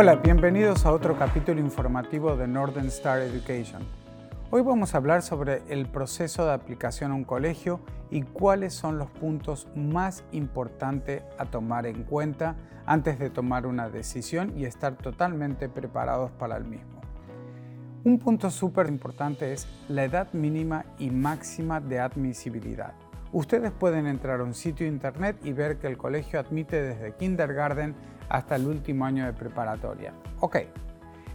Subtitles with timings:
[0.00, 3.82] Hola, bienvenidos a otro capítulo informativo de Northern Star Education.
[4.48, 8.96] Hoy vamos a hablar sobre el proceso de aplicación a un colegio y cuáles son
[8.96, 12.54] los puntos más importantes a tomar en cuenta
[12.86, 17.00] antes de tomar una decisión y estar totalmente preparados para el mismo.
[18.04, 22.94] Un punto súper importante es la edad mínima y máxima de admisibilidad.
[23.32, 27.94] Ustedes pueden entrar a un sitio internet y ver que el colegio admite desde kindergarten
[28.30, 30.14] hasta el último año de preparatoria.
[30.40, 30.56] Ok,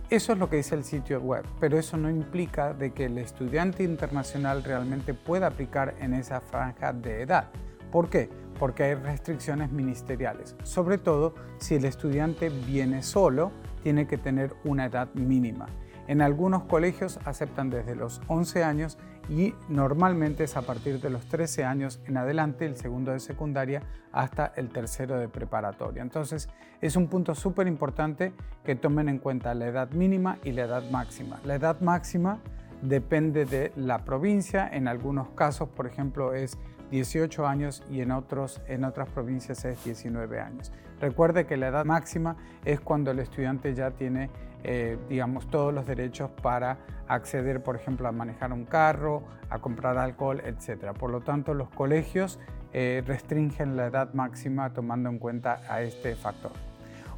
[0.09, 3.19] eso es lo que dice el sitio web, pero eso no implica de que el
[3.19, 7.49] estudiante internacional realmente pueda aplicar en esa franja de edad.
[7.91, 8.27] ¿Por qué?
[8.59, 13.51] Porque hay restricciones ministeriales, sobre todo si el estudiante viene solo,
[13.83, 15.67] tiene que tener una edad mínima.
[16.07, 18.97] En algunos colegios aceptan desde los 11 años
[19.29, 23.81] y normalmente es a partir de los 13 años en adelante, el segundo de secundaria
[24.11, 26.01] hasta el tercero de preparatoria.
[26.01, 26.49] Entonces
[26.81, 28.33] es un punto súper importante
[28.63, 31.39] que tomen en cuenta la edad mínima y la edad máxima.
[31.45, 32.39] La edad máxima
[32.81, 36.57] depende de la provincia, en algunos casos por ejemplo es
[36.91, 40.71] 18 años y en, otros, en otras provincias es 19 años.
[40.99, 44.29] Recuerde que la edad máxima es cuando el estudiante ya tiene,
[44.63, 49.97] eh, digamos, todos los derechos para acceder, por ejemplo, a manejar un carro, a comprar
[49.97, 50.93] alcohol, etc.
[50.97, 52.39] Por lo tanto, los colegios
[52.71, 56.51] eh, restringen la edad máxima tomando en cuenta a este factor.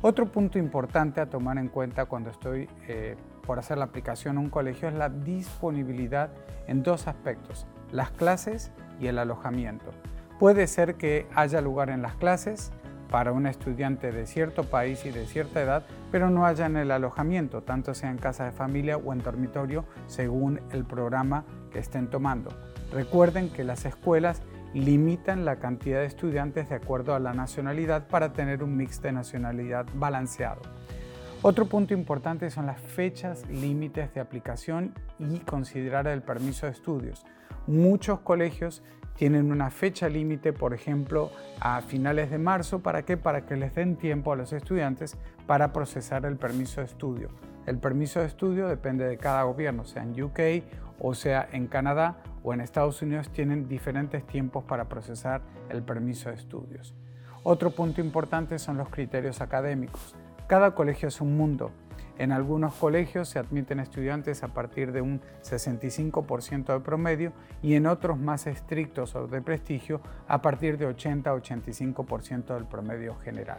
[0.01, 4.39] Otro punto importante a tomar en cuenta cuando estoy eh, por hacer la aplicación a
[4.39, 6.29] un colegio es la disponibilidad
[6.67, 9.91] en dos aspectos, las clases y el alojamiento.
[10.39, 12.71] Puede ser que haya lugar en las clases
[13.09, 16.91] para un estudiante de cierto país y de cierta edad, pero no haya en el
[16.91, 22.09] alojamiento, tanto sea en casa de familia o en dormitorio, según el programa que estén
[22.09, 22.49] tomando.
[22.91, 24.41] Recuerden que las escuelas
[24.73, 29.13] limitan la cantidad de estudiantes de acuerdo a la nacionalidad para tener un mix de
[29.13, 30.61] nacionalidad balanceado.
[31.47, 37.23] Otro punto importante son las fechas límites de aplicación y considerar el permiso de estudios.
[37.67, 38.81] Muchos colegios
[39.15, 42.79] tienen una fecha límite, por ejemplo, a finales de marzo.
[42.79, 43.15] ¿Para qué?
[43.15, 47.29] Para que les den tiempo a los estudiantes para procesar el permiso de estudio.
[47.67, 50.39] El permiso de estudio depende de cada gobierno, sea en UK
[50.99, 56.29] o sea en Canadá o en Estados Unidos, tienen diferentes tiempos para procesar el permiso
[56.29, 56.95] de estudios.
[57.43, 60.15] Otro punto importante son los criterios académicos.
[60.47, 61.71] Cada colegio es un mundo.
[62.19, 67.33] En algunos colegios se admiten estudiantes a partir de un 65% de promedio
[67.63, 73.57] y en otros más estrictos o de prestigio a partir de 80-85% del promedio general.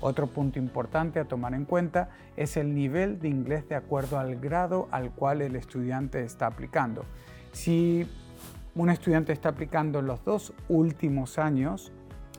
[0.00, 4.36] Otro punto importante a tomar en cuenta es el nivel de inglés de acuerdo al
[4.36, 7.04] grado al cual el estudiante está aplicando.
[7.52, 8.08] Si
[8.74, 11.92] un estudiante está aplicando los dos últimos años,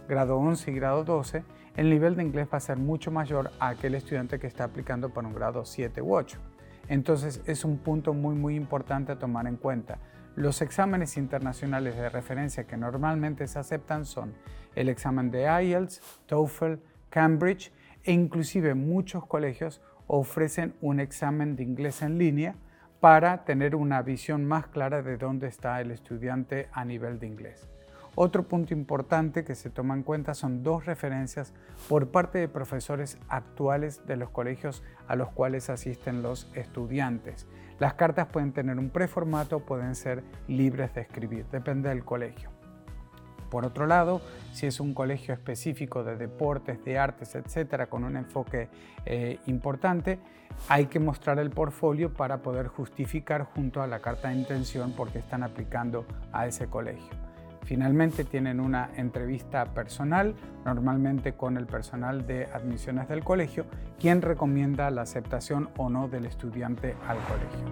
[0.09, 1.43] grado 11 y grado 12,
[1.75, 5.09] el nivel de inglés va a ser mucho mayor a aquel estudiante que está aplicando
[5.09, 6.39] por un grado 7 u 8.
[6.87, 9.99] Entonces es un punto muy muy importante a tomar en cuenta.
[10.35, 14.33] Los exámenes internacionales de referencia que normalmente se aceptan son
[14.75, 16.73] el examen de IELTS, TOEFL,
[17.09, 17.71] Cambridge
[18.03, 22.55] e inclusive muchos colegios ofrecen un examen de inglés en línea
[22.99, 27.69] para tener una visión más clara de dónde está el estudiante a nivel de inglés.
[28.17, 31.53] Otro punto importante que se toma en cuenta son dos referencias
[31.89, 37.45] por parte de profesores actuales de los colegios a los cuales asisten los estudiantes.
[37.77, 42.49] Las cartas pueden tener un preformato, pueden ser libres de escribir, depende del colegio.
[43.49, 44.21] Por otro lado,
[44.53, 48.69] si es un colegio específico de deportes, de artes, etcétera, con un enfoque
[49.05, 50.19] eh, importante,
[50.69, 55.19] hay que mostrar el portfolio para poder justificar junto a la carta de intención porque
[55.19, 57.25] están aplicando a ese colegio.
[57.65, 63.65] Finalmente tienen una entrevista personal, normalmente con el personal de admisiones del colegio,
[63.99, 67.65] quien recomienda la aceptación o no del estudiante al colegio.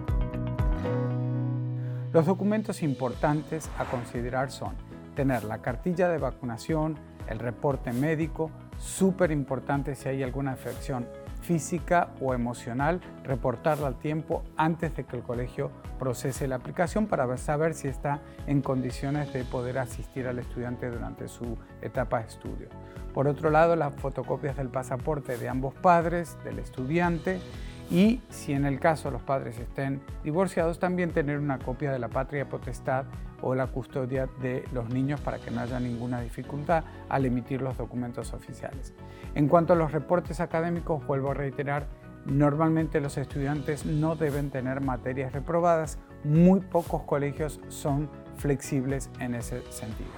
[2.12, 4.74] Los documentos importantes a considerar son
[5.14, 6.96] tener la cartilla de vacunación,
[7.28, 11.06] el reporte médico, súper importante si hay alguna afección
[11.44, 17.36] física o emocional, reportarla al tiempo antes de que el colegio procese la aplicación para
[17.36, 22.68] saber si está en condiciones de poder asistir al estudiante durante su etapa de estudio.
[23.12, 27.40] Por otro lado, las fotocopias del pasaporte de ambos padres, del estudiante,
[27.90, 32.08] y si en el caso los padres estén divorciados, también tener una copia de la
[32.08, 33.04] patria potestad
[33.42, 37.76] o la custodia de los niños para que no haya ninguna dificultad al emitir los
[37.76, 38.94] documentos oficiales.
[39.34, 41.86] En cuanto a los reportes académicos, vuelvo a reiterar,
[42.24, 49.60] normalmente los estudiantes no deben tener materias reprobadas, muy pocos colegios son flexibles en ese
[49.70, 50.10] sentido.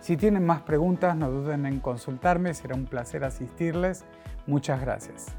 [0.00, 4.04] Si tienen más preguntas, no duden en consultarme, será un placer asistirles.
[4.46, 5.34] Muchas gracias.